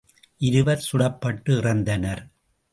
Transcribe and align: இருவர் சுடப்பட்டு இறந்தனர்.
இருவர் 0.37 0.85
சுடப்பட்டு 0.91 1.51
இறந்தனர். 1.57 2.23